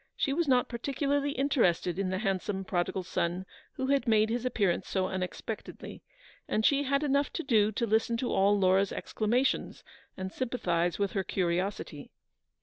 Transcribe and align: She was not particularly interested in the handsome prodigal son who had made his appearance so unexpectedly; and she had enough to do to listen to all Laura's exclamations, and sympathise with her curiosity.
She 0.15 0.33
was 0.33 0.47
not 0.47 0.67
particularly 0.67 1.33
interested 1.33 1.99
in 1.99 2.09
the 2.09 2.17
handsome 2.17 2.65
prodigal 2.65 3.03
son 3.03 3.45
who 3.73 3.85
had 3.85 4.07
made 4.07 4.31
his 4.31 4.47
appearance 4.47 4.87
so 4.87 5.05
unexpectedly; 5.05 6.01
and 6.47 6.65
she 6.65 6.81
had 6.81 7.03
enough 7.03 7.31
to 7.33 7.43
do 7.43 7.71
to 7.73 7.85
listen 7.85 8.17
to 8.17 8.33
all 8.33 8.57
Laura's 8.57 8.91
exclamations, 8.91 9.83
and 10.17 10.33
sympathise 10.33 10.97
with 10.97 11.11
her 11.11 11.23
curiosity. 11.23 12.09